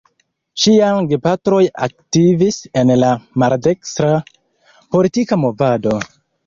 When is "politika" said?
4.97-5.45